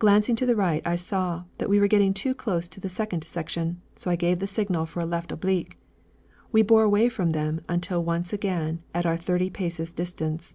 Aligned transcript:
Glancing 0.00 0.34
to 0.34 0.44
the 0.44 0.56
right, 0.56 0.82
I 0.84 0.96
saw 0.96 1.44
that 1.58 1.68
we 1.70 1.78
were 1.78 1.86
getting 1.86 2.12
too 2.12 2.34
close 2.34 2.66
to 2.66 2.80
the 2.80 2.88
second 2.88 3.22
section, 3.22 3.80
so 3.94 4.10
I 4.10 4.16
gave 4.16 4.40
the 4.40 4.48
signal 4.48 4.86
for 4.86 4.98
a 4.98 5.06
left 5.06 5.30
oblique. 5.30 5.78
We 6.50 6.62
bore 6.62 6.82
away 6.82 7.08
from 7.08 7.30
them 7.30 7.60
until 7.68 8.02
once 8.02 8.32
again 8.32 8.82
at 8.92 9.06
our 9.06 9.16
thirty 9.16 9.50
paces 9.50 9.92
distance. 9.92 10.54